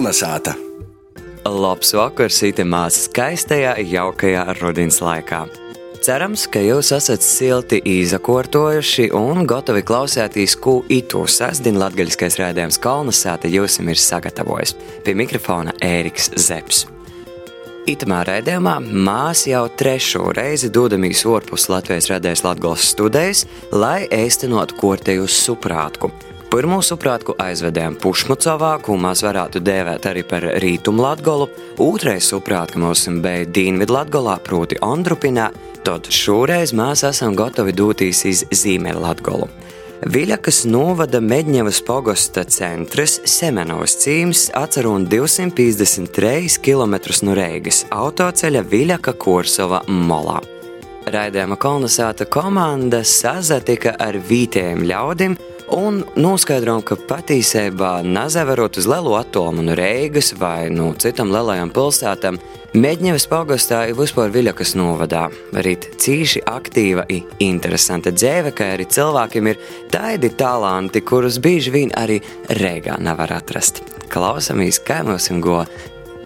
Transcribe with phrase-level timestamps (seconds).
[0.00, 0.54] Kolnesāta!
[1.44, 5.42] Labs vakars, itemās skaistajā, jaukajā rudens laikā.
[6.00, 13.52] Cerams, ka jūs esat silti izakortojuši un gatavi klausēties, ko itu sasdien latgaļiskais rēdējums Kalnasāta
[13.52, 14.72] jums ir sagatavojis.
[15.04, 16.88] Pie mikrofona Ēriks Zepsi.
[17.92, 23.44] Itamā raidījumā mēs jau trešo reizi dodamies orpus Latvijas radējas Latvijas studijas,
[23.76, 26.14] lai īstenotu korteju suprātku.
[26.50, 31.46] Pirmo suprātku aizvedējām Pušmucovā, ko mēs varētu dēvēt arī par Rītumu Latgolu,
[31.78, 35.52] otrais suprātku mums bija Dienvidu Latgolā, proti Ondrupinā,
[35.86, 39.46] tad šoreiz mēs esam gatavi doties iz Zīmeļu Latgolu.
[40.10, 49.84] Viļakas novada Medņevas pogosta centrs Semenovs cīms atcerun 253 km no Reigas autoceļa Viļaka Korsova
[49.86, 50.40] molā.
[51.10, 55.38] Raidījuma kolonizēta komanda sazatika ar vītējiem ļaudīm,
[55.74, 62.40] un noskaidrojām, ka patiesībā nezaverot uz lielu atomu no Reigas vai no citam lielajām pilsētām,
[62.70, 65.24] Medņevas pagastā ir vispār Viļakas novadā.
[65.58, 69.58] Arī cīši aktīva un interesanta dzīve, ka arī cilvēkiem ir
[69.90, 72.20] tādi talanti, kurus bieži vien arī
[72.60, 73.82] Reigā nevar atrast.
[74.12, 75.64] Klausamies, kā mums ir go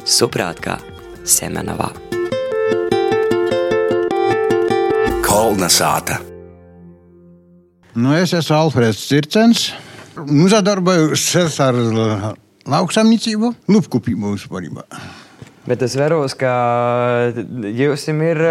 [0.04, 0.76] suprāt kā
[1.24, 1.88] Semenovā.
[5.24, 6.33] Kolnesāta!
[7.94, 9.68] Nu, es esmu Alfrēds Circens.
[10.26, 11.28] Nu, sadarbojos
[11.62, 11.76] ar
[12.66, 14.66] lauksaimniecību, lupkopību vispār.
[15.64, 16.54] Bet es vēros, ka
[17.70, 18.42] jums ir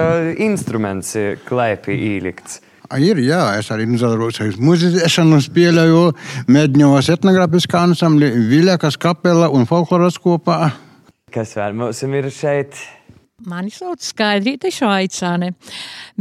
[0.45, 1.11] instruments
[1.43, 2.61] klēpī ielikts.
[2.93, 6.01] Ir, jā, es arī nodarbojos ar muzicēšanu, spēlēju
[6.47, 10.71] Medņovas etnogrāfiskā ansambli, Viļakas kapela un folkloras kopā.
[11.33, 12.79] Kas vēl mums ir šeit?
[13.41, 15.55] Mani sauc Skaidrīte Švaicāne,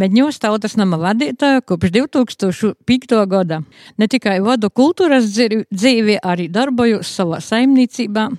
[0.01, 3.19] Medņos tautas nama vadītāja kopš 2005.
[3.29, 3.59] gada.
[4.01, 8.31] Ne tikai vadu kultūras dzīvi, arī darbojos savā saimniecībā.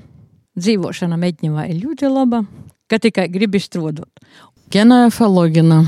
[0.57, 2.41] Dzīvošana Medņevā ir ļoti laba,
[2.89, 4.09] ka tikai gribi strādāt.
[4.73, 5.83] Genoja Falogina.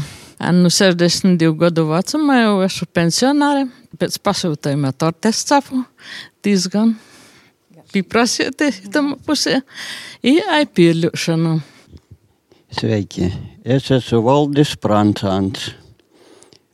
[0.54, 3.66] Nu, 62 gadu vecumā jau esmu pensionāre.
[3.98, 5.82] Pēc pasūtījuma tortes capu
[6.46, 6.94] diezgan
[7.90, 9.64] pieprasīti tam pusē.
[10.22, 11.62] Jā, aipīļošana.
[12.76, 13.30] Sveiki!
[13.64, 15.70] Es esmu Valdis Prancāns.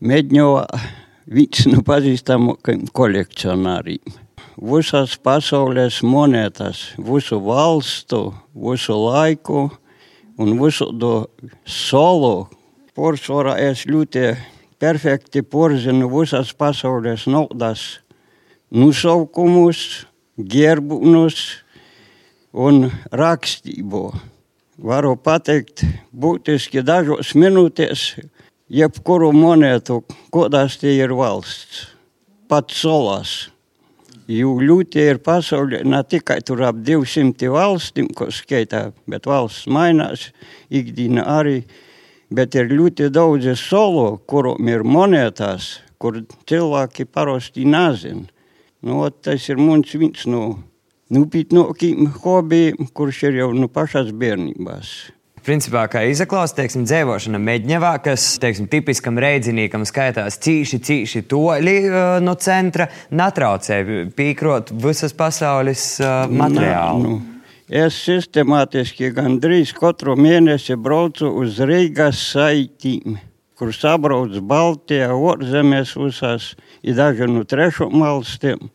[0.02, 0.64] Mēģināju
[1.30, 4.16] viens no pazīstamākajiem kolekcionāriem.
[4.72, 8.24] Visas pasaules monētas, visu valstu,
[8.66, 9.68] visu laiku
[10.42, 11.14] un visu to
[11.70, 12.48] solu.
[12.98, 14.26] Porcelāna es ļoti
[14.82, 17.86] perfekti porzinu visas pasaules naudas
[18.74, 19.86] nosaukumus,
[20.34, 21.62] gerbunus
[22.58, 24.08] un rakstību
[24.82, 28.06] varu pateikt būtiski dažos minūtēs,
[28.72, 30.02] jebkuru monētu,
[30.34, 31.86] kodās tie ir valsts,
[32.50, 33.52] pat solās.
[34.32, 40.30] Jo ļoti ir pasaulē ne tikai tur ap 200 valstīm, ko skaitā, bet valsts mainās,
[40.70, 41.62] ikdiena arī,
[42.32, 48.30] bet ir ļoti daudz solo, kuriem ir monētās, kur cilvēki parasti nezina.
[48.82, 50.46] Nu, tas ir mums viens no
[51.12, 54.94] nopietnākiem hobijiem, kurš ir jau no pašas bērnībās.
[55.42, 61.96] Principā, kā izklausās, teiksim, dzēvošana meģņevā, kas, teiksim, tipiskam reidzinīkam skaitās cīši, cīši toļi uh,
[62.22, 63.80] no centra, natraucē
[64.14, 67.02] pīkrot visas pasaules uh, materiālu.
[67.02, 67.42] Nā, nu,
[67.82, 73.18] es sistemātiski gandrīz katru mēnesi braucu uz Reigas saitīm,
[73.58, 76.52] kur sabrauc Baltijā, Orzemēs visās,
[76.86, 78.70] ir daži no trešām valstīm.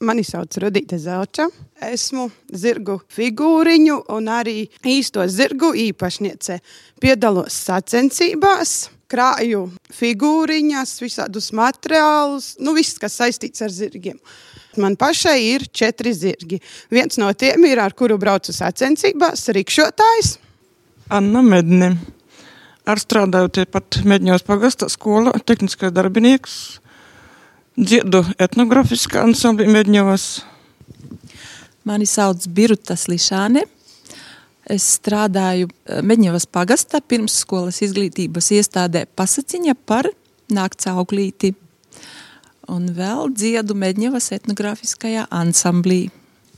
[0.00, 1.44] Mani sauc Rudīte Zelča.
[1.84, 6.56] Esmu zirgu figūriņu un arī īsto zirgu īpašniece.
[7.04, 14.16] Piedalos sacensībās, krāju figūriņas, visādus materiālus, nu viss, kas saistīts ar zirgiem.
[14.80, 16.62] Man pašai ir četri zirgi.
[16.88, 20.38] Viens no tiem ir, ar kuru braucu sacensībās, rikšotājs.
[21.12, 21.98] Anna Medne.
[22.88, 26.80] Ar strādāju tepat Medņos pagasta skolā, tehniskais darbinieks
[27.80, 30.24] dziedu etnogrāfiskā ansambļa Medņevas.
[31.88, 33.64] Mani sauc Biruta Slišāne.
[34.70, 40.10] Es strādāju eh, Medņevas pagastā pirmsskolas izglītības iestādē pasaciņa par
[40.52, 41.54] nakts auglīti.
[42.70, 46.04] Un vēl dziedu Medņevas etnogrāfiskajā ansamblī.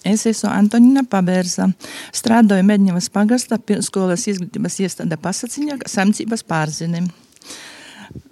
[0.05, 1.71] Es esmu Antonina Pabērsa.
[2.13, 7.13] Strādāju Medņevas pagastā pirmsskolas izglītības iestādē pasaciņa samcības pārzinim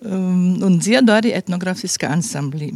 [0.05, 2.73] um, un dziedu arī etnogrāfiskā ansamblī.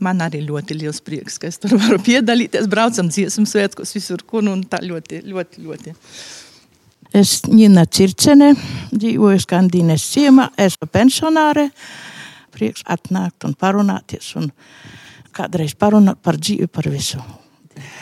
[0.00, 2.68] Man arī ļoti liels prieks, ka es tur varu piedalīties.
[2.70, 5.96] Braucam dziesmu svētkos visur, kur un tā ļoti, ļoti, ļoti.
[7.16, 8.52] Es Nina Circene,
[8.94, 11.66] dzīvoju Skandīnes ciemā, esmu pensionāre.
[12.54, 14.50] Prieks atnākt un parunāties un
[15.34, 17.18] kādreiz parunāt par dzīvi, par visu.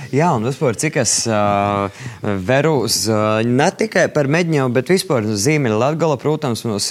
[0.09, 1.93] Jā, un vispār cik es uh,
[2.49, 6.87] veru uz uh, ne tikai par Medņevu, bet vispār uz Zīmeļa Latgala, protams, mums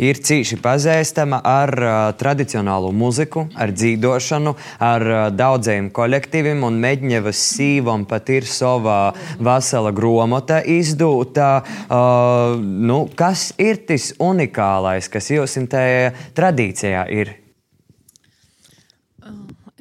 [0.00, 7.44] ir cīši pazīstama ar uh, tradicionālo muziku, ar dzīdošanu, ar uh, daudziem kolektīviem, un Medņevas
[7.52, 11.52] sīvam pat ir sava vesela gromota izdūta.
[11.84, 17.36] Uh, nu, kas ir tas unikālais, kas jums tajā tradīcijā ir?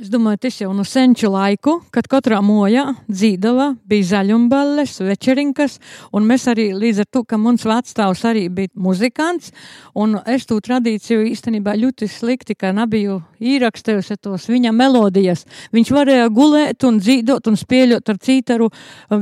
[0.03, 5.77] Es domāju, tas jau no senču laiku, kad katrā mojā dzīdava, bija zaļumballes, večerinkas,
[6.11, 9.53] un mēs arī līdz ar to, ka mans vecstāvs arī bija muzikants,
[9.95, 15.45] un es to tradīciju īstenībā ļoti slikti, ka nebiju īrakstējusi tos viņa melodijas.
[15.71, 18.67] Viņš varēja gulēt un dzīdot un spēļot ar cītaru,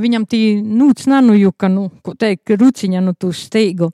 [0.02, 3.92] viņam tī nūc nanujuka, nu, ko teikt, ruciņa, nu, tu steigu.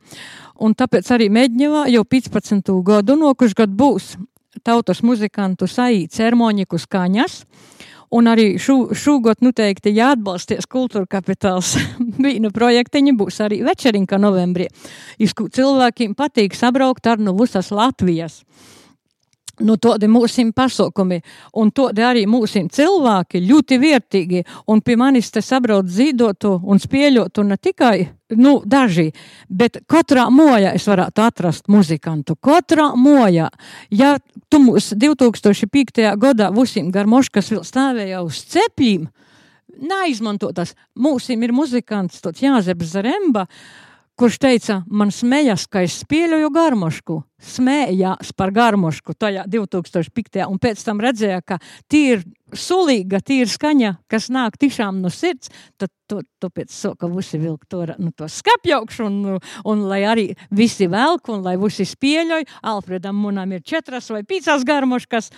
[0.65, 2.73] Un tāpēc arī Medņevā jau 15.
[2.81, 4.15] gadu nokuš gadu būs
[4.65, 7.43] tautas muzikantu saīt cermoniku skaņas.
[8.09, 11.75] Un arī šo, šogad noteikti jāatbalsties kultūra kapitāls.
[12.25, 14.71] Vīnu projektiņi būs arī večerinka novembrī.
[15.21, 18.41] Izku cilvēkiem patīk sabraukt ar no visas Latvijas.
[19.59, 21.19] Nu, tādi mūsu pasaukumi,
[21.59, 24.45] un tādi arī mūsu cilvēki ļoti vērtīgi.
[24.71, 29.09] Un pie manis te sabrauc zīdotu un spēļotu ne tikai nu, daži,
[29.49, 32.37] bet katrā mojā es varētu atrast muzikantu.
[32.37, 33.49] Katrā mojā,
[33.91, 34.17] ja
[34.51, 36.05] tu mūs 2005.
[36.21, 39.09] gadā vusim garmoškas vēl stāvēja uz cepļiem,
[39.79, 40.75] neizmantotas.
[40.99, 43.47] Mūsim ir muzikants, tāds Jāzeps Zaremba,
[44.19, 50.43] kurš teica, man smējas, ka es spēļoju garmošku smējās par garmošku tajā 2005.
[50.49, 51.61] un pēc tam redzēja, ka
[51.91, 52.25] tīri
[52.55, 57.67] sulīga, tīra skaņa, kas nāk tiešām no sirds, tad to, to pēc soka visi vilk
[57.71, 59.39] to, nu, to skapjaukšu, un,
[59.69, 64.67] un lai arī visi velk, un lai visi spieļoj, Alfredam munam ir četras vai pīcās
[64.69, 65.31] garmoškas,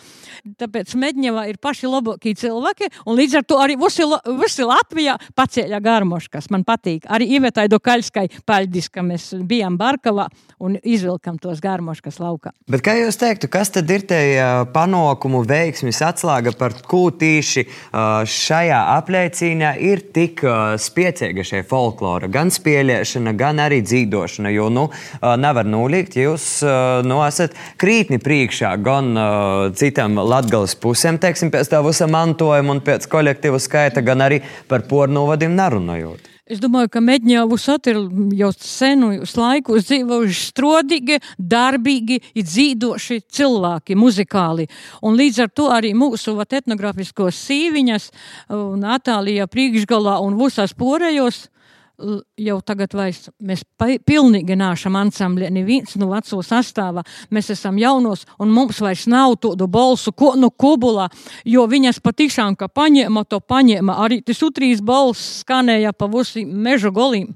[0.61, 4.07] tāpēc Medņevā ir paši labākie cilvēki, un līdz ar to arī visi,
[4.41, 6.51] visi Latvijā pacēļa garmoškas.
[6.51, 7.07] Man patīk.
[7.11, 10.29] Arī Ivetai Dokaļskai paļdis, ka mēs bijām Barkavā
[10.61, 12.53] un izvilkam tos garmoškas Moškas laukā.
[12.71, 14.41] Bet kā jūs teiktu, kas tad ir tie
[14.73, 17.67] panākumu veiksmis atslēga par ko tīši
[18.31, 20.45] šajā apliecīnā ir tik
[20.81, 22.31] spiecīga šī folklora?
[22.33, 24.53] Gan spēlēšana, gan arī dzīvošana.
[24.55, 24.87] Jo nu,
[25.21, 26.49] nevar noliegt, ja jūs
[27.07, 29.13] nu, esat krītni priekšā gan
[29.79, 34.87] citam latgales pusēm, teiksim, pēc tā visa mantojuma un pēc kolektīva skaita, gan arī par
[34.91, 36.31] pornovadiem nerunājot.
[36.51, 37.99] Es domāju, ka Medņēvus ir
[38.35, 44.67] jau senus laikus dzīvojuši strodīgi, darbīgi, dzīvoši cilvēki, muzikāli.
[45.07, 48.11] Un līdz ar to arī mūsu etnogrāfiskos sīviņas
[48.57, 51.45] un Atālijā priekšgalā un visās porējos
[52.41, 57.05] jau tagad vairs mēs pilnīgi nāšam ansambļi, neviens no veco sastāvā.
[57.35, 61.09] Mēs esam jaunos, un mums vairs nav tādu balsu, ko nu kubulā,
[61.45, 66.93] jo viņas patiešām, ka paņēma to paņēma, arī tas utrīs balss skanēja pa visiem mežu
[66.95, 67.35] golīm.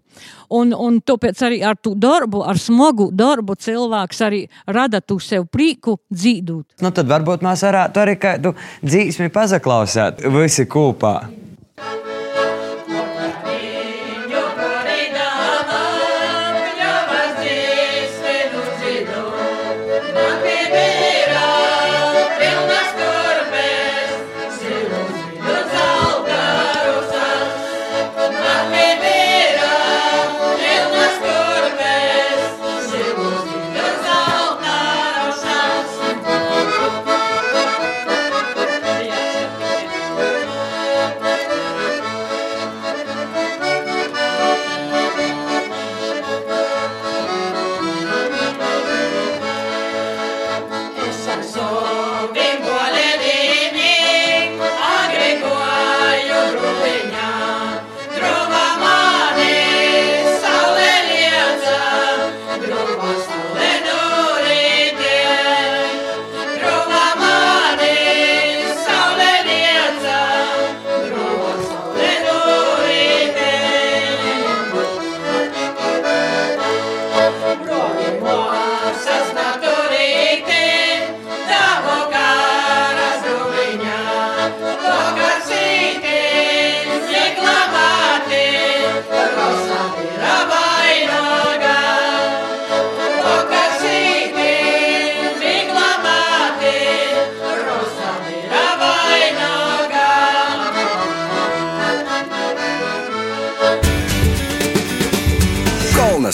[0.55, 5.49] Un, un tāpēc arī ar to darbu, ar smagu darbu cilvēks arī rada tu sev
[5.50, 6.82] prieku dzīvot.
[6.84, 11.16] Nu, tad varbūt mēs varētu arī kādu dzīsmi pazaklausēt visi kopā.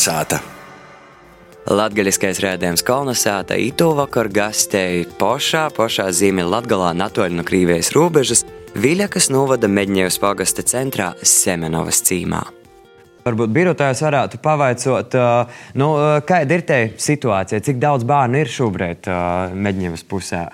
[0.00, 0.38] Kalnasāta.
[1.68, 8.46] Latgaļiskais rēdījums kolonizēta itu vakar gastēja pošā, pošā zīme Latgalā natoļ no Krīvijas robežas,
[8.80, 12.40] Viļakas novada Meģņevas pagasta centrā Semenovas cīmā.
[13.26, 15.18] Varbūt birotājs varētu pavaicot,
[15.76, 15.90] nu,
[16.24, 19.10] kāda ir tā situācija, cik daudz bērnu ir šobrīd
[19.52, 20.46] Meģņevas pusē?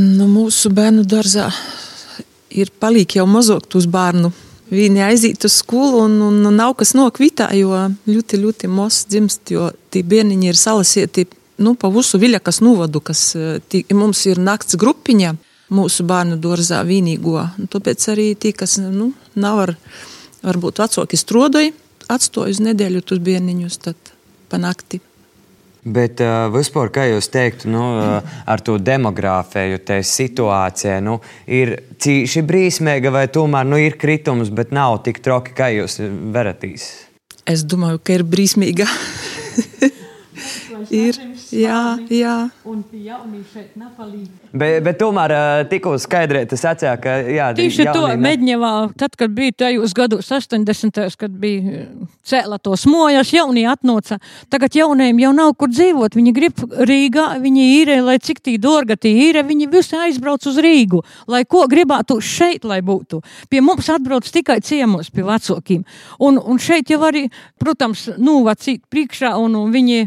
[0.00, 1.50] Nu, mūsu bērnu dārzā
[2.56, 4.32] ir palīgi jau mazāk tos bērnu.
[4.72, 7.76] Viņi aiziet uz skolu un, un, nav kas nokvitā, jo
[8.08, 11.26] ļoti, ļoti maz dzimst, jo tie bērniņi ir salasieti
[11.62, 13.34] nu, pa visu viļakas novadu, kas
[13.68, 15.34] tī, mums ir nakts grupiņa
[15.74, 17.44] mūsu bērnu dārzā vienīgo.
[17.70, 19.74] Tāpēc arī tie, kas nu, nav ar,
[20.44, 21.74] varbūt vecāki strodoji,
[22.12, 23.80] atstāju uz nedēļu tos bērniņus,
[24.48, 25.00] pa nakti.
[25.84, 31.74] Bet uh, vispār, kā jūs teiktu, nu, uh, ar to demogrāfiju, tā situācija nu, ir
[32.00, 35.98] cīši brīsmīga, vai tomēr nu, ir kritums, bet nav tik troki, kā jūs
[36.32, 36.88] veratīs?
[37.44, 38.88] Es domāju, ka ir brīsmīga.
[41.04, 41.20] ir,
[41.52, 41.80] jā,
[42.12, 42.34] jā.
[42.68, 44.30] Un jaunī šeit nepalīdz.
[44.54, 45.34] Bet, bet tomēr
[45.70, 51.16] tikko skaidrēt, tas atsāka, ka jā, tieši to Medņevā, tad, kad bija tajos gados 80.
[51.18, 51.86] kad bija
[52.24, 54.20] cēla tos mojas, jaunie atnoca.
[54.52, 56.16] Tagad jaunajiem jau nav kur dzīvot.
[56.18, 60.60] Viņi grib Rīgā, viņi īrē, lai cik tī dorga tī īrē, viņi visi aizbrauc uz
[60.62, 63.20] Rīgu, lai ko gribētu šeit, lai būtu.
[63.50, 65.82] Pie mums atbrauc tikai ciemos pie vecākiem.
[66.22, 67.26] Un, un šeit jau arī,
[67.60, 70.06] protams, nūvacīt priekšā un, un viņi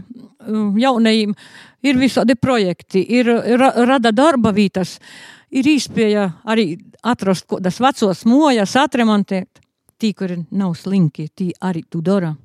[0.80, 1.36] jaunajiem
[1.84, 4.98] ir visādi projekti, ir ra, rada darba vietas,
[5.52, 6.74] ir īspēja arī
[7.04, 9.64] atrast kādas vecos mojas, atremontēt.
[9.98, 12.36] Tī, kuri nav slinki, tī arī tu dara.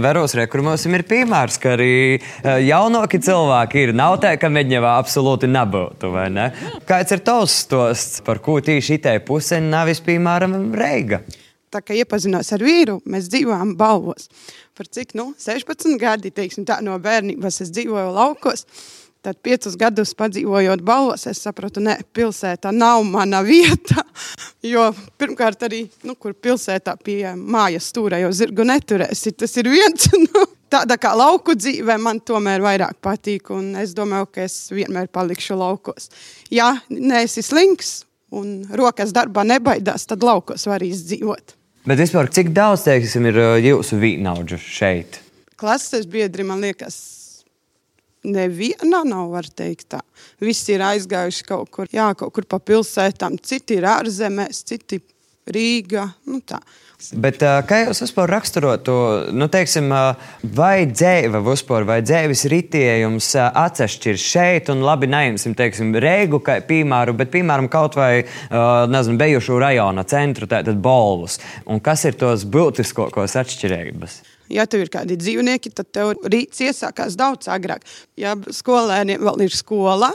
[0.00, 2.16] Veros rekurmos ir piemērs, ka arī
[2.64, 3.92] jaunāki cilvēki ir.
[3.92, 6.48] Nav tā, ka Meģņevā absolūti nebūtu, vai ne?
[6.88, 11.20] Kāds ir tavs stosts, par ko tieši itai pusē nav piemēram Reiga?
[11.72, 14.26] Tā kā iepazinos ar vīru, mēs dzīvojām balvos.
[14.82, 18.64] Par cik, nu, 16 gadi, teiksim tā, no bērnības es dzīvoju laukos.
[19.22, 24.02] Tad piecus gadus padzīvojot balvos, es sapratu, ne, pilsētā nav mana vieta.
[24.72, 30.10] Jo pirmkārt arī, nu, kur pilsētā pie mājas stūra jau zirgu neturēsi, tas ir viens.
[30.26, 35.62] Nu, tāda kā lauku dzīve man tomēr vairāk patīk, es domāju, ka es vienmēr palikšu
[35.62, 36.10] laukos.
[36.50, 38.00] Ja neesi slinks
[38.34, 41.61] un rokas darbā nebaidās, tad laukos var izdzīvot.
[41.82, 45.18] Bet vispār, cik daudz teiksim, ir uh, jūsu vīnaudžu šeit?
[45.58, 46.96] Klases biedri, man liekas,
[48.22, 49.98] neviena nav, var teikt tā.
[50.42, 55.00] Visi ir aizgājuši kaut kur, jā, kaut kur pa pilsētām, citi ir ārzemēs, citi
[55.50, 56.60] Rīga, nu tā.
[57.10, 58.96] Bet, kā jūs vispār raksturot to,
[59.34, 59.90] nu, teiksim,
[60.56, 66.60] vai dzīve vispār, vai dzīves ritējums atsevišķi ir šeit, un labi, neimsim, teiksim, Reigu, kā
[66.68, 68.24] piemēru, bet, piemēram, kaut vai,
[68.92, 71.40] nezinu, bejušu rajona centru, tātad Bolvus.
[71.66, 74.22] Un kas ir tos būtiskākos atšķirības?
[74.52, 77.86] Ja tev ir kādi dzīvnieki, tad tev rīts iesākās daudz agrāk.
[78.20, 80.10] Ja skolēniem vēl ir skola,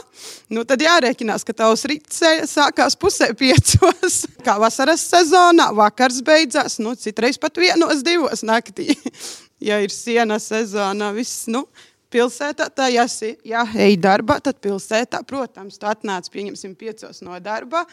[0.54, 4.22] nu tad jārēķinās, ka tavs rīts sākās pusē piecos.
[4.46, 8.92] Kā vasaras sezonā, vakars beidzās, nu citreiz pat vienos divos naktī.
[9.68, 11.64] ja ir siena sezonā, viss, nu,
[12.12, 13.06] pilsētā, tā ja,
[13.44, 17.84] ja ej darbā, tad pilsētā, protams, tu atnāc, pieņemsim, piecos no darba,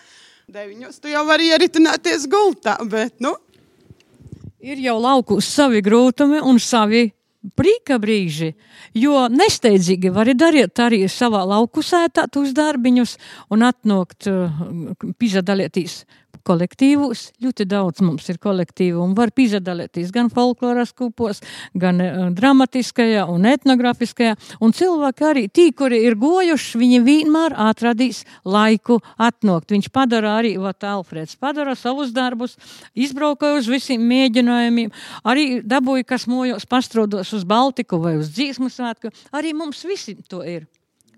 [0.51, 3.33] deviņos tu jau vari ieritināties gultā, bet, nu,
[4.65, 7.05] ir jau laukus savi grūtumi un savi
[7.55, 8.55] brīka brīži,
[8.98, 13.15] jo nesteidzīgi var darīt arī savā laukusētā tos darbiņus
[13.53, 14.63] un atnākt, uh,
[15.22, 16.03] pizadalieties
[16.45, 17.29] kolektīvus.
[17.43, 21.41] Ļoti daudz mums ir kolektīvu un var piedalīties gan folkloras kupos,
[21.73, 24.35] gan uh, dramatiskajā un etnografiskajā.
[24.63, 29.71] Un cilvēki arī tī, kuri ir gojuši, viņi vienmēr atradīs laiku atnokt.
[29.75, 32.57] Viņš padara arī, vat Alfreds, padara savus darbus,
[32.93, 34.93] izbraukoja uz visiem mēģinājumiem,
[35.25, 39.13] arī dabūja, kas mojos pastrodos uz Baltiku vai uz dzīsmu svētku.
[39.35, 40.65] Arī mums visi to ir.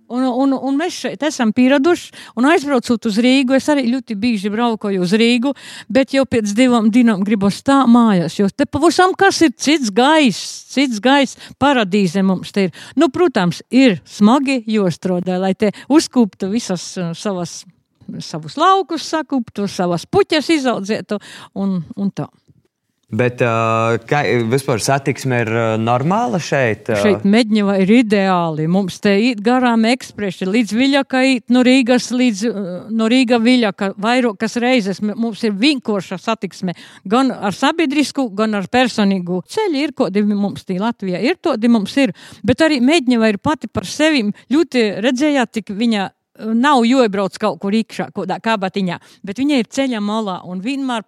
[0.08, 4.52] Un, un, un mēs šeit esam pieraduši, un aizbraucot uz Rīgu, es arī ļoti bieži
[4.54, 5.52] braukoju uz Rīgu,
[5.92, 10.64] bet jau pēc divām dienām gribos tā mājās, jo te pavisam kas ir cits gaiss,
[10.72, 12.82] cits gaiss, paradīze mums te ir.
[12.96, 17.60] Nu, protams, ir smagi jostrodē, lai te uzkūptu visas uh, savas,
[18.24, 21.20] savus laukus, sakūptu, savas puķas izaudzētu
[21.60, 22.32] un, un tā.
[23.08, 24.20] Bet kā
[24.52, 25.50] vispār satiksme ir
[25.80, 26.90] normāla šeit?
[27.00, 28.66] Šeit Meģņeva ir ideāli.
[28.68, 32.42] Mums te ir garām ekspresi līdz Viļakai, no Rīgas līdz
[32.92, 33.94] no Rīga Viļaka.
[34.04, 36.76] Vairākas reizes mums ir vinkoša satiksme
[37.08, 39.40] gan ar sabiedrisku, gan ar personīgu.
[39.56, 42.12] Ceļi ir, kodi mums tī Latvijā ir, todi mums ir.
[42.44, 46.10] Bet arī Meģņeva ir pati par sevi ļoti redzējāt, tik viņa
[46.60, 51.08] nav jāiebrauc kaut kur iekšā, kādā kabatiņā, bet viņa ir ceļa malā un vienmēr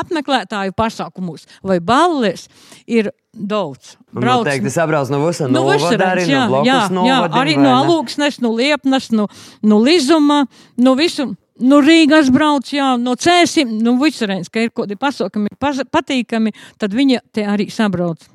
[0.00, 2.46] apmeklētāju pasākumus vai balles
[2.86, 3.96] ir daudz.
[4.12, 7.66] Un noteikti sabrauc no visām Nu, arī Vasarens, jā, no jā, blokus jā, arī no
[7.68, 7.74] ne?
[7.80, 9.28] Alūksnes, no Liepnas, no,
[9.62, 10.44] no Lizuma,
[10.76, 11.32] no visu.
[11.56, 16.92] No Rīgas brauc, jā, no Cēsim, no Visurēns, ka ir kaut kādi pasākumi patīkami, tad
[16.92, 18.26] viņi te arī sabrauc.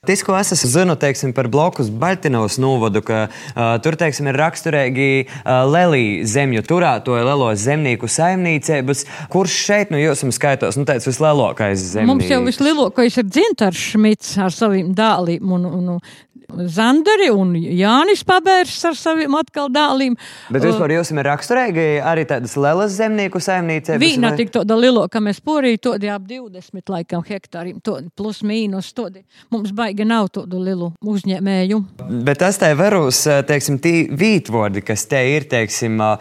[0.00, 5.08] Tas, ko es zinu, teiksim, par blokus Baltinovas novadu, ka uh, tur teiksim, ir raksturīgi
[5.26, 9.04] uh, lelī zemju turētoja lielo zemnieku saimniecības.
[9.28, 12.14] Kurš šeit no jums skaitos, nu, teicu, vislielākais zemnieks?
[12.14, 16.39] Mums jau vislielākais ir Dzintars Šmits ar saviem dēliem un, un, un
[16.70, 20.16] Zandari un Jānis Pabērs ar saviem atkal dēliem.
[20.52, 24.02] Bet vispār jums ir raksturīgi arī tādas lielas zemnieku saimniecības?
[24.02, 29.22] Vīna tik tāda lielāka, mēs porī todi ap 20 laikam hektāriem, to plus mīnus todi.
[29.54, 31.80] Mums baigi nav tādu lielu uzņēmēju.
[32.26, 36.12] Bet tas te varūs, teiksim, tī vītvordi, kas te ir, teiksim, ā,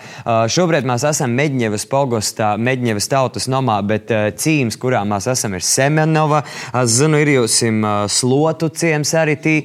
[0.51, 6.43] šobrīd mēs esam Medņevas pogostā, Medņevas tautas nomā, bet cīms, kurā mēs esam, ir Semenova.
[6.83, 9.55] Es zinu, ir jūsim slotu ciems arī tī.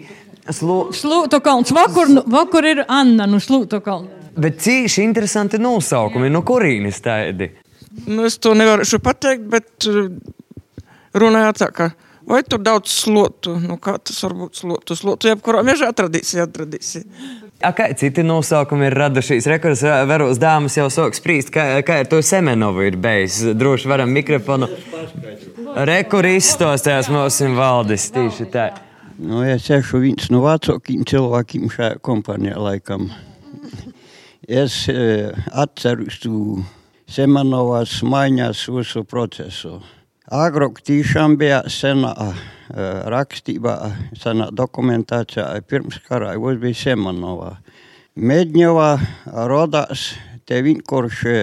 [0.53, 0.79] Slo...
[0.93, 4.23] Slūto kalns, vakar, nu- vakar ir Anna no Slūto kalna.
[4.37, 7.53] Bet cīši interesanti nosaukumi, no kurīnis tādi.
[8.09, 10.09] Nu, es to nevaru pateikt, bet uh,
[11.15, 11.91] runājot tā, ka
[12.29, 17.05] vai tur daudz slotu, nu kā tas var būt slotu, slotu, jebkurā mežā atradīsi, atradīsi.
[17.65, 19.47] A, kā citi nosaukumi ir radušies?
[19.49, 23.39] Rekurs varos dāmas jau sāk sprīst, kā, kā ar to Semenovu ir bijis.
[23.57, 24.69] Droši varam mikrofonu.
[25.89, 28.67] Rekur izstostās mūsu valdis tīši tā.
[29.15, 33.05] Nu, es esmu viens no vecākajiem cilvēkiem šajā kompānijā laikam.
[34.43, 36.65] Es e, atceros tu
[37.07, 39.77] Semanovas maiņas visu procesu.
[40.35, 42.35] Agrāk tiešām bija sena e,
[43.15, 43.77] rakstībā,
[44.19, 47.53] sena dokumentācijā, pirms kara jau bija Semanova.
[48.19, 48.91] Medņeva
[49.47, 50.09] rodās
[50.43, 51.39] te vienkārši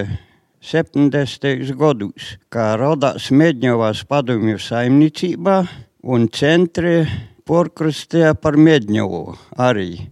[0.60, 1.72] 70.
[1.80, 5.62] gados, kā rodās Medņevas padomju saimniecībā
[6.04, 7.06] un centri
[7.52, 9.26] porkrustīja par Medņevu
[9.60, 10.08] arī.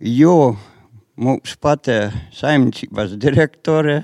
[0.00, 0.54] Jo
[1.20, 3.98] mums patē saimniecības direktore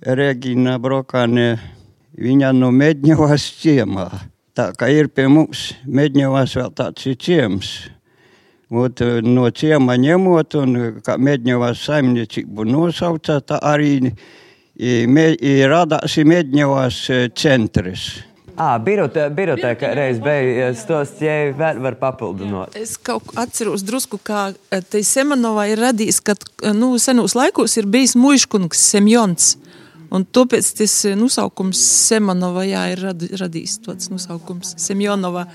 [0.00, 1.58] Regina Brokāne,
[2.16, 4.08] viņa no Medņevas ciemā.
[4.56, 7.74] Tā kā ir pie mums Medņevas vēl tāds ir ciems.
[8.74, 16.16] Ot, no ciema ņemot, un kā Medņevas saimniecību nosauca, tā arī i, me, i radās
[16.16, 18.08] i Medņevas e, centrs.
[18.56, 22.76] Ah, biroteka reiz beigas tos, ja vēl var papildināt.
[22.78, 26.36] Es kaut kā atceros drusku, kā eh, te Semanovā ir radījis, ka
[26.76, 29.56] nu, senos laikos ir bijis muškungs Semjons.
[30.14, 35.48] Un tāpēc tas eh, nosaukums Semanova jā, ir radi, radījis tāds nosaukums Semjonova.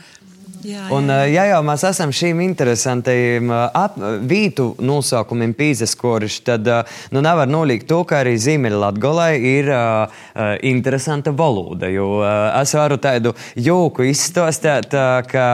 [0.60, 3.96] Jā, Un, eh, ja jau mēs esam šīm interesantajiem ap,
[4.28, 6.68] vītu nosaukumiem pīzeskoruši, tad
[7.16, 10.18] nu, nevar nolikt to, ka arī Ziemeļlatgolai ir uh,
[10.68, 11.88] interesanta valoda.
[11.88, 12.28] Jo uh,
[12.60, 15.46] es varu tādu joku izstāstīt, uh, ka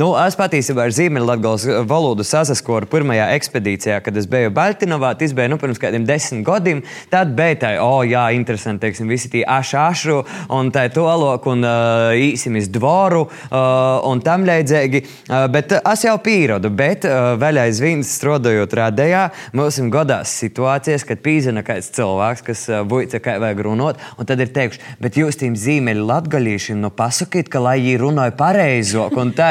[0.00, 5.52] nu, es patiesībā ar Ziemeļlatgolas valodu sasaskoru pirmajā ekspedīcijā, kad es biju Baltinovā, tas bija
[5.52, 6.80] nu, pirms kādiem desmit gadiem.
[7.12, 10.18] Tad bija tā, o, oh, jā, interesanti, teiksim, visi tie ašu ašu
[10.56, 11.68] un tā tolok un
[12.16, 14.53] īsim iz dvoru un tam līdzīgi.
[14.64, 17.06] Uh, bet es jau pierodu, bet
[17.40, 19.24] vēl aizvien strādājot rādējā,
[19.56, 24.42] mums ir godās situācijas, kad pīzina kāds cilvēks, kas buica kā vajag runāt, un tad
[24.42, 29.32] ir teikuši, bet jūs tiem zīmeļu latgaļīšiem nu pasakīt, ka lai viņi runāja pareizāk un
[29.36, 29.50] tā.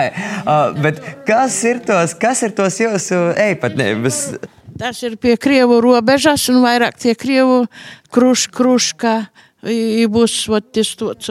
[0.82, 4.20] Bet kas ir tos, kas ir tos jūsu eipatnības?
[4.80, 7.66] Tas ir pie Krievu robežas un vairāk tie Krievu
[8.13, 9.28] kruš, kruška.
[9.63, 11.30] I būs vat, tas tāds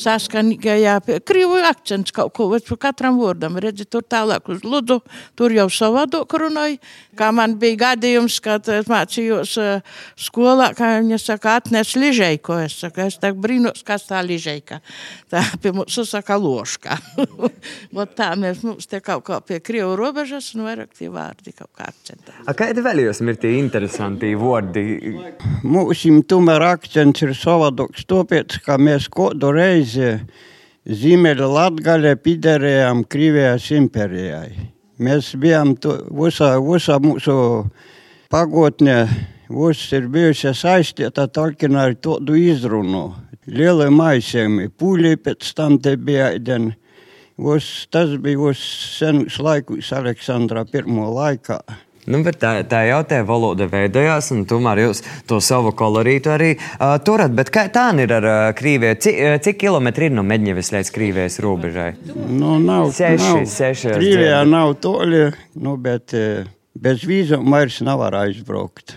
[0.00, 3.56] saskanīgajā, krīvu akcents kaut ko, vat, par katram vārdam.
[3.60, 5.00] Redzi, tur tālāk uz Ludu,
[5.38, 6.76] tur jau savādāk runāja.
[7.16, 12.58] Kā man bija gadījums, kad es mācījos uh, skolā, kā viņa saka, atnes ližeiku.
[12.66, 14.80] Es saku, es tā brīnos, kas tā ližeika.
[15.32, 16.96] Tā pie mums saka loška.
[17.96, 21.72] Vat tā mēs mums te kaut kā pie krievu robežas un vairāk tie vārdi kaut
[21.76, 22.36] kā akcentā.
[22.44, 24.84] A, kādi vēl jums ir tie interesanti vārdi?
[25.66, 27.34] Mūsim tomēr akcents ir
[27.70, 30.18] savādāks, tāpēc, ka mēs kādu reizi
[30.86, 34.70] Ziemeļa Latgaļa piederējām Krievijas impērijai.
[34.98, 37.68] Mēs bijām to, visā, visā mūsu
[38.30, 39.08] pagotnē,
[39.48, 43.14] viss ir bijusi saistīta Tolkienā ar tādu izrunu.
[43.46, 46.74] Lieli maisēmi, pūļi pēc tam te bija ēdien.
[47.90, 48.60] Tas bija vos
[48.98, 51.60] senus laikus Aleksandra pirmo laikā.
[52.08, 56.94] Nu, tā, tā jau tā valoda veidojās, un tomēr jūs to savu kolorītu arī uh,
[57.04, 57.34] turat.
[57.36, 58.96] Bet kā tā ir ar uh, Krieviju?
[59.04, 61.90] Cik, uh, cik kilometri ir no Medņevis līdz Krievijas robežai?
[62.14, 63.44] Nu, nav, Seši, nav.
[63.52, 64.32] seši, dzirdu.
[64.48, 65.22] nav toļi,
[65.60, 68.96] nu, bet eh, bez vīzām vairs nevar aizbraukt.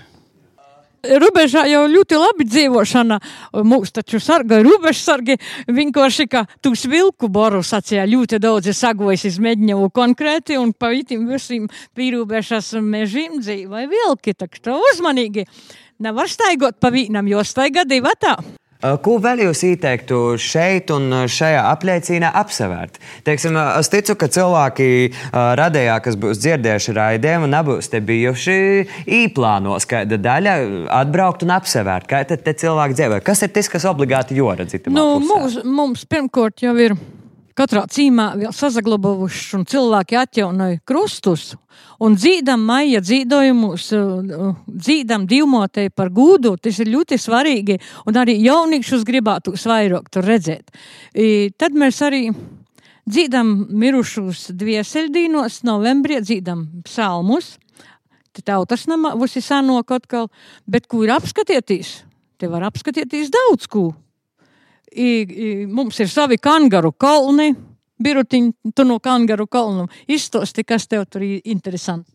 [1.03, 3.17] Robežā jau ļoti labi dzīvošana.
[3.67, 5.35] Mūs taču sarga robežsargi.
[5.67, 11.67] Vienkārši, ka tūs vilku boru sacīja ļoti daudz sagojas izmēģināju konkrēti un pa vitim visiem
[11.99, 14.37] pīrūbežas mežiem dzīvoja vilki.
[14.37, 15.43] Tak to uzmanīgi.
[16.03, 18.37] Nevar staigot pa vīnam, jo staiga divi tā.
[18.83, 22.99] Ko vēl jūs ieteiktu šeit un šajā apliecībā apsevērt?
[23.23, 24.89] Teiksim, es ticu, ka cilvēki
[25.31, 28.57] radījā, kas būs dzirdējuši raidījumu, nebūs te bijuši
[29.21, 30.57] īplānos, kāda daļa
[30.99, 32.11] atbraukt un apsevērt.
[32.11, 33.23] Kā tad cilvēki dzīvo?
[33.23, 34.75] Kas ir tas, kas obligāti joredz?
[34.91, 36.97] Nu, mums, mums pirmkārt jau ir
[37.57, 41.53] katrā cīmā vēl saglabājuši, un cilvēki atjaunoja krustus.
[42.03, 43.87] Un dzīdam maija dzīdojumus,
[44.67, 50.73] dzīdam divmotei par gūdu, tas ir ļoti svarīgi, un arī jauniešus gribētu vairāk tur redzēt.
[51.15, 52.27] I, tad mēs arī
[53.09, 57.57] dzīdam mirušus dvieseļdīnos, novembrī dzīdam psalmus,
[58.45, 60.29] tautas namā, visi sanok atkal,
[60.65, 62.01] bet kur apskatieties?
[62.41, 63.91] Te var apskatieties daudz ko.
[65.73, 67.53] Mums ir savi kangaru kalni.
[68.03, 72.11] Birutiņ, tu no kangaru kalnu izstosti, kas tev tur ir interesanti.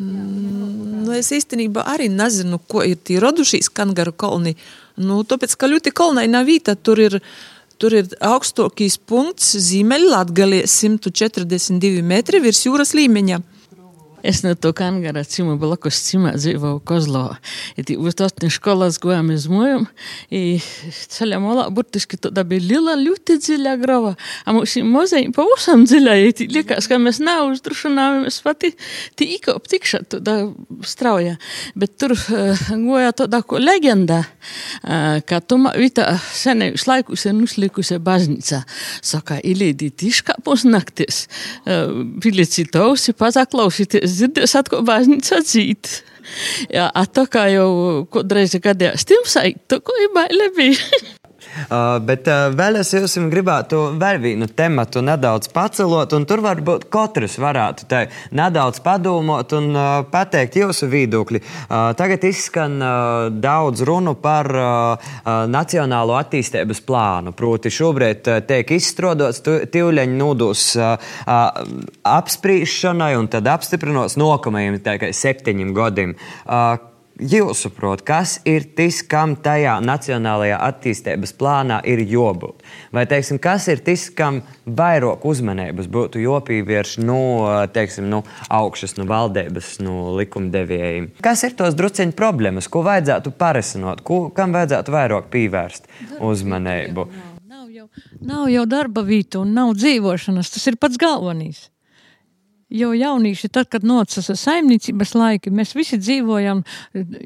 [0.00, 4.54] Mm, nu, es īstenībā arī nezinu, ko ir tie radušies kangaru kalni.
[4.96, 7.20] Nu, tāpēc, ka ļoti kalnaina vieta tur ir.
[7.80, 13.38] Tur ir augstākais punkts Ziemeļlatgalē 142 metri virs jūras līmeņa.
[14.22, 17.38] Es no to kangara cimu blakus cimā dzīvoju Kozlovā.
[17.80, 19.86] I tī uz tos školas gojām iz mojum,
[20.28, 20.60] i
[21.12, 24.12] ceļā malā burtiski tāda bija lila, ļoti dziļa grava.
[24.44, 28.72] A mums ir mozēji pavisam dziļa, i tī likās, ka mēs nav uzdrušanāmies pati
[29.16, 30.36] tī ikop tikšā tāda
[30.84, 31.38] strauja.
[31.78, 38.00] Bet tur uh, goja tāda ko leģenda, uh, ka tuma vita senējus laikus ir nuslikusi
[38.04, 38.62] baznīca.
[39.00, 41.24] Saka, ilīdī tiškā pusnaktis,
[41.64, 46.00] uh, pilicīt ausi, pazaklausīties dzirdēs atkal baznīca atzīt.
[46.70, 47.70] Jā, a to kā jau
[48.14, 51.00] kādreiz gadījās, tiem saik, to ko ir baile bija.
[51.40, 56.88] Uh, bet uh, vēl es jums gribētu vēl vienu tematu nedaudz pacelot, un tur varbūt
[56.92, 58.02] katrs varētu te
[58.36, 61.40] nedaudz padomāt un uh, pateikt jūsu viedokli.
[61.40, 65.14] Uh, tagad izskan uh, daudz runu par uh,
[65.50, 67.34] nacionālo attīstības plānu.
[67.36, 69.42] Proti, šobrīd tiek izstrādāts
[70.76, 71.48] uh, uh,
[72.18, 74.80] apspriešanai un tad apstiprinos nākamajiem
[75.16, 76.16] septiņiem gadiem.
[77.20, 82.62] Jūsuprāt, kas ir tas, kam tajā nacionālajā attīstības plānā ir jābūt?
[82.96, 87.20] Vai teiksim, kas ir tas, kam vairāk uzmanības būtu jāpievērš no,
[87.74, 91.10] teiksim, no augšas, no valdības, no likumdevējiem?
[91.20, 95.92] Kas ir tos drusciņu problēmas, ko vajadzētu parisināt, ko, kam vajadzētu vairāk pievērst
[96.24, 97.04] uzmanību?
[97.50, 97.90] Nav jau,
[98.24, 100.54] nav jau darba vīta un nav dzīvošanas.
[100.56, 101.66] Tas ir pats galvenais.
[102.70, 106.60] Jo jaunieši, tad, kad nocisa saimniecības laiki, mēs visi dzīvojam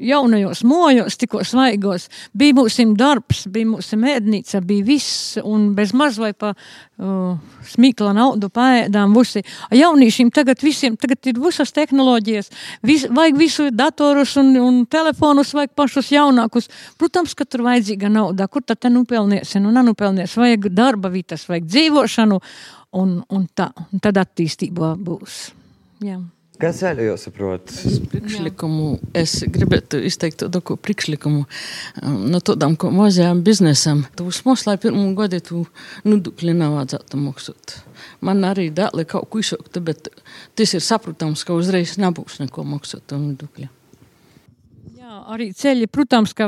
[0.01, 2.07] jaunajos mojos, tikko svaigos.
[2.33, 7.35] Bija mums darbs, bija mums ēdnīca, bija viss, un bez maz vai pa uh,
[7.69, 9.43] smīkla naudu paēdām visi.
[9.69, 12.49] Jauniešiem tagad visiem, tagad ir visas tehnoloģijas,
[12.81, 16.71] vis, vajag visu datorus un, un telefonus, vajag pašus jaunākus.
[16.97, 21.69] Protams, ka tur vajadzīga nauda, kur tad te nupelniesi, nu nanupelnies, vajag darba vietas, vajag
[21.69, 22.41] dzīvošanu
[22.95, 25.41] un, un, tā, un tad attīstībā būs.
[26.05, 26.21] Jā.
[26.55, 27.73] Kas vēl jūs saprotat?
[28.13, 34.05] Priekšlikumu es gribētu izteikt tādu priekšlikumu um, no tādām mazajām biznesam.
[34.15, 35.65] Tu uzmos, lai pirmo gadu tu
[36.07, 37.75] nudukļi nav vajadzētu maksāt.
[38.23, 40.07] Man arī dēli kaut ko izsaukt, bet
[40.55, 43.17] tas ir saprotams, ka uzreiz nebūs neko maksāt
[45.15, 46.47] nudukļi arī ceļi, protams, ka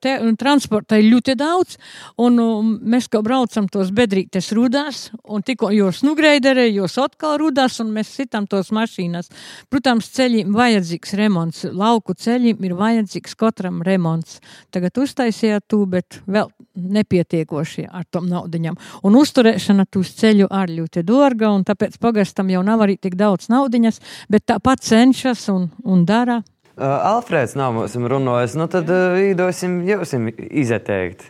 [0.00, 1.78] te, transporta ir ļoti daudz,
[2.18, 7.78] un um, mēs kā braucam tos bedrītes rudās, un tikko jūs nugreiderē, jūs atkal rudās,
[7.80, 9.30] un mēs sitam tos mašīnas.
[9.70, 14.40] Protams, ceļiem vajadzīgs remonts, lauku ceļiem ir vajadzīgs katram remonts.
[14.70, 18.76] Tagad uztaisījāt tu, bet vēl nepietiekoši ar tom naudiņam.
[19.06, 23.50] Un uzturēšana tūs ceļu arī ļoti dārga, un tāpēc pagastam jau nav arī tik daudz
[23.50, 24.00] naudiņas,
[24.30, 26.42] bet tāpat cenšas un, un dara.
[26.78, 31.26] Alfrēds nav mums runājis, nu tad īdosim jums izeteikt.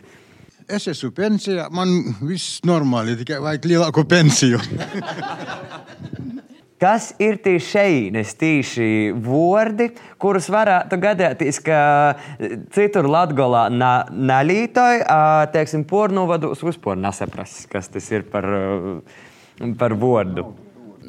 [0.69, 1.89] Es esmu pensijā, man
[2.21, 4.59] viss normāli, tikai vajag lielāku pensiju.
[6.79, 8.85] Kas ir tie šeīnes, tīši
[9.25, 9.89] vārdi,
[10.21, 11.79] kurus varētu gadēties, ka
[12.71, 15.19] citur Latgolā nalītoja,
[15.51, 18.47] teiksim, pornovados vispār nesaprast, kas tas ir par,
[19.81, 20.47] par vārdu?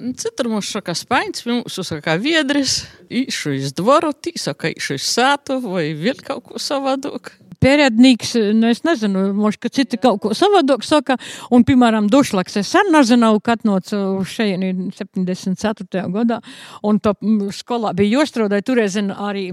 [0.01, 5.59] Citur mums saka spaņs, mums saka viedris, īšu iz dvoru, tī saka īšu iz sātu
[5.65, 7.35] vai vēl kaut ko savādāk.
[7.61, 11.16] Pērēdnīgs, nu, es nezinu, moši, ka citi kaut ko savādāk saka,
[11.53, 13.92] un, piemēram, dušlaks, es sen nezinu, kad noc
[14.29, 14.62] šeit
[14.96, 16.05] 74.
[16.14, 16.40] gadā,
[16.87, 17.14] un to
[17.57, 19.49] skolā bija jostrādāja, toreiz arī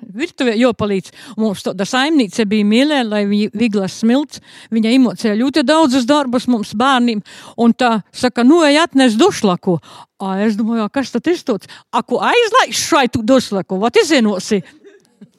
[0.00, 6.08] virtuvē jopalīdz, mums tāda saimnīca bija mīlē, lai viņa Viglas Smilts, viņa emocēja ļoti daudzus
[6.08, 7.24] darbus mums bērniem,
[7.60, 9.78] un tā saka, nu, ej atnes dušlaku,
[10.20, 11.68] A, es domāju, kas tad ir tāds?
[11.96, 14.58] Aku aizlaiž šai tu dušlaku, vat izvienosi.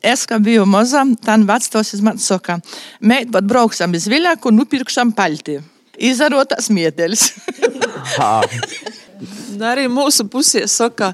[0.02, 2.58] Es, kad biju maza, tad vecāks man saka,
[3.06, 5.60] meit, bet brauksim uz Viļaku, nupirksim palti.
[6.02, 7.28] Izarotās miedeļas.
[9.72, 11.12] Arī mūsu pusē saka,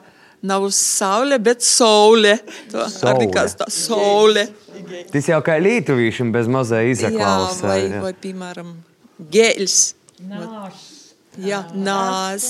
[0.47, 2.38] nav saule, bet saule.
[2.71, 4.47] To arī kāds tā saule.
[5.12, 7.67] Tas jau kā lītuvīšiem bez mazā Jā, izaklausa.
[7.67, 8.71] vai, vai, piemēram,
[9.34, 9.78] gēļs.
[11.43, 12.45] Jā, nās.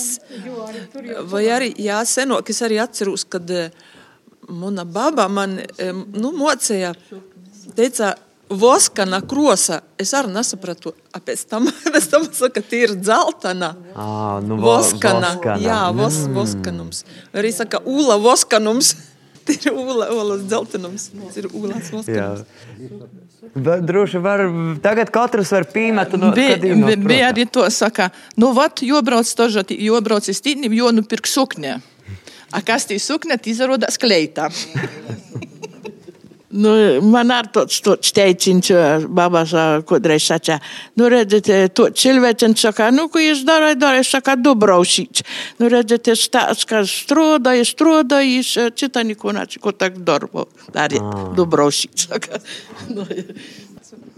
[1.28, 3.74] Vai arī, jā, senāk es arī atceros, kad eh,
[4.48, 5.58] mana baba man
[6.12, 6.94] nu, mocēja,
[7.76, 8.14] teica,
[8.48, 9.82] voskana krosa.
[10.00, 13.74] Es arī nesapratu, a pēc tam, pēc tam saka, tie ir dzeltana.
[13.94, 15.34] Ah, nu, vo- Voskana.
[15.36, 15.60] voskana.
[15.62, 17.04] Jā, vos, voskanums.
[17.36, 18.94] Arī saka, ūla voskanums.
[19.48, 21.06] Ir ūla, ūlas dzeltenums.
[21.16, 22.34] Tas ir ūlas Jā.
[22.36, 23.14] voskanums.
[23.54, 24.42] Bet droši var,
[24.84, 26.58] tagad katrs var pīmēt no Bija,
[27.00, 31.78] bija arī to saka, nu, vat, jobrauc toža, jobrauc iz tīnim, jo nupirk sukņē.
[32.52, 34.48] A kas tī sukņa, tī izarādās kleita.
[36.48, 36.70] Nu,
[37.04, 38.70] man ar tāds tāds teiciens,
[39.12, 39.52] babas
[39.88, 40.56] kādreiz sacīja,
[40.96, 45.26] nu, redziet, to cilvēks saka, nu, ko jūs darāt, darāt, es saku, dubrausīts.
[45.60, 48.40] Nu, redziet, es tāds, ka strādāju, strādāju,
[48.80, 51.04] cita neko nāc, ko tak darbu darīt,
[51.36, 52.08] dubrausīts.
[52.08, 52.40] Saka.
[52.88, 53.04] Nu,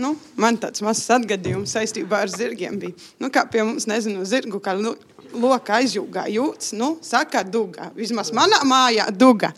[0.00, 2.94] Nu, man tāds mazs atgadījums saistībā ar zirgiem bija.
[3.20, 4.94] Nu, kā pie mums, nezinu, zirgu, kā nu,
[5.34, 7.90] loka aizjūgā jūtas, nu, saka, duga.
[7.96, 9.52] Vismaz manā mājā duga.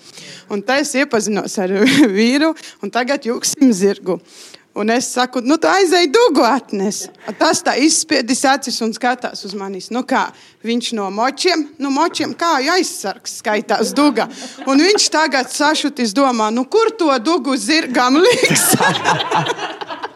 [0.52, 1.74] Un tā es iepazinos ar
[2.16, 4.20] vīru, un tagad jūgsim zirgu.
[4.72, 7.02] Un es saku, nu, tā aizēj dugu atnes.
[7.36, 9.90] Tas tā izspiedis acis un skatās uz manis.
[9.92, 10.30] Nu, kā
[10.64, 14.30] viņš no močiem, nu, močiem kā aizsargs skaitās duga.
[14.64, 18.70] Un viņš tagad sašutis domā, nu, kur to dugu zirgam liks?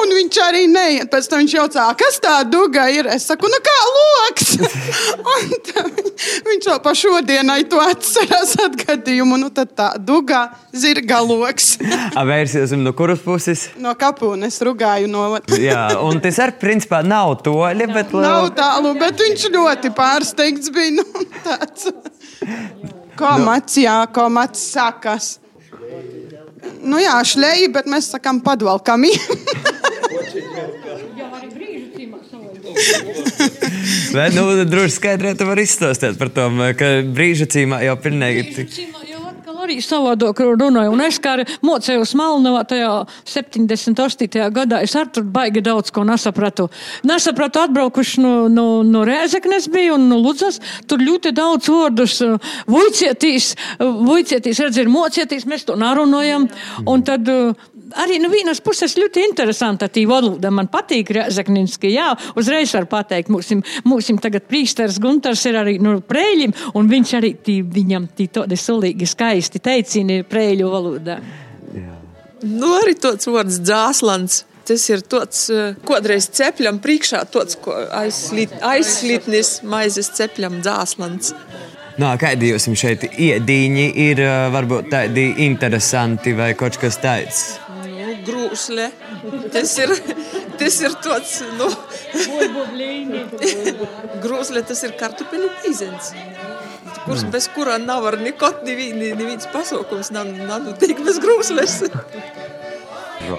[0.00, 1.08] Un viņš arī neiet.
[1.12, 3.08] Pēc tam viņš jautā, kas tā duga ir.
[3.12, 4.56] Es saku, nu kā loks.
[6.46, 9.38] Viņš vēl pa šodienai to atcerās atgadījumu.
[9.40, 11.76] Nu tad tā duga zirga loks.
[12.30, 13.68] Vērsies no kuras puses?
[13.82, 15.26] No kapūnes rugāju no.
[15.60, 20.96] Jā, un tas arī principā nav toļi, bet Nav tālu, bet viņš ļoti pārsteigts bija.
[20.96, 21.90] Nu, tāds.
[23.18, 25.36] Ko mats, jā, ko mats sakas.
[26.86, 29.10] Nu jā, šleji, bet mēs sakām padvalkami.
[34.12, 36.46] Bet, nu, droši skaidrēt, var izstāstīt par to,
[36.78, 38.44] ka brīža cīmā jau pilnīgi.
[38.56, 38.95] tik-
[39.66, 40.94] arī savādāk runāju.
[40.94, 42.90] Un es kā mocēju Smalnavā tajā
[43.28, 44.48] 78.
[44.54, 46.68] gadā, es ar tur baigi daudz ko nesapratu.
[47.06, 50.60] Nesapratu atbraukuši no, no, no Rēzeknes biju un no Ludzas.
[50.88, 56.48] Tur ļoti daudz vārdus uh, vujcietīs, uh, redz, ir mocieties, mēs to narunojam.
[56.86, 57.54] Un tad uh,
[58.02, 60.50] arī no vienas puses ļoti interesanta tī valoda.
[60.54, 65.96] Man patīk Rēzekninski, jā, uzreiz var pateikt, mūsim, mūsim tagad prīsters Guntars ir arī no
[66.00, 71.20] prēļiem, un viņš arī tī, viņam tī tādi sulīgi skaisti teicini prēļu valodā.
[72.46, 74.44] Nu, arī tāds vārds dzāslans.
[74.66, 81.32] Tas ir tāds, eh, kādreiz cepļam priekšā, tāds ko aizslit, aizslitnis maizes cepļam dzāslans.
[81.96, 87.44] Nā, kādi jums šeit iedīņi ir ā, varbūt tādi interesanti vai kaut kas tāds?
[88.56, 88.86] Grūsle.
[89.52, 89.90] Tas ir,
[90.56, 91.66] tas ir tāds, nu,
[94.24, 96.14] grūsle, tas ir kartupeļu pīzens.
[97.04, 101.82] Kurs, bez kura nav ar nekot, neviens, neviens pasaukums nav, nav notiek bez grūsles.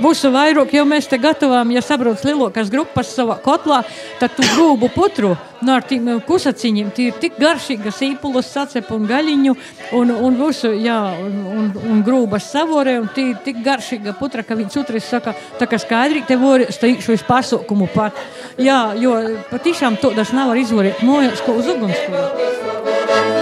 [0.02, 3.84] Būsu vairāk, jau mēs te gatavām, ja sabrauc lielākās grupas savā kotlā,
[4.20, 6.92] tad tu grūbu putru no ar tiem kusaciņiem.
[6.96, 9.56] Tie ir tik garšīgi, sīpulas, sacep un gaļiņu
[9.98, 14.46] un, un visu, jā, un, un, un grūbas savore, un tie ir tik garšīga putra,
[14.46, 18.20] ka viņš otrais saka, tā kā skaidri te vori, stīkšu uz pasaukumu pat.
[18.62, 19.16] Jā, jo
[19.52, 23.37] patiešām to tas nav var izvarīt mojās, ko uz ugunskura.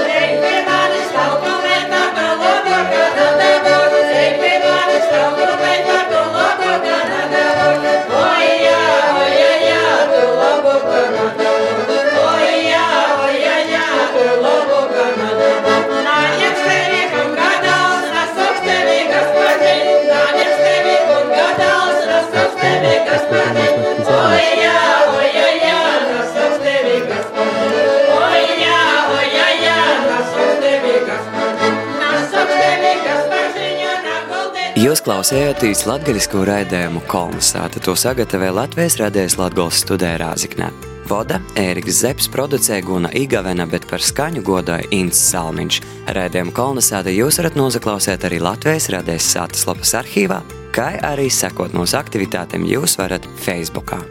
[34.86, 37.80] Jūs klausījāties latgaļisku raidījumu Kolnesāta.
[37.82, 40.68] To sagatavoja Latvijas radijas Latgals studē Rāziknē.
[41.10, 45.80] Voda Ēriks Zepes producēja Guna Igavena, bet par skaņu godoja Inns Salmiņš.
[46.14, 50.38] Raidījumu Kolnesāta jūs varat nozaklausēt arī Latvijas radijas sātas lapas arhīvā,
[50.76, 54.04] kā arī sekot mūsu aktivitātēm jūs varat Facebookā.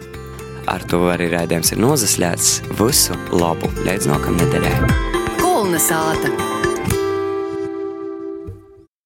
[0.75, 2.51] Ar to arī raidījums ir nozasļēts.
[2.81, 3.71] Visu labu!
[3.87, 4.75] Līdz nākamnedēļai!
[5.39, 6.54] Kolnesāta!